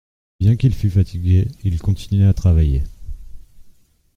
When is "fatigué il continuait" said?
0.89-2.25